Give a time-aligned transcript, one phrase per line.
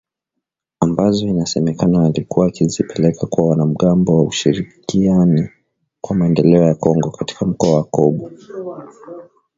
[0.79, 5.49] Ambazo inasemekana alikuwa akizipeleka kwa wanamgambo wa Ushirikiani
[6.01, 8.31] kwa Maendeleo ya kongo katika mkoa wa Kobu.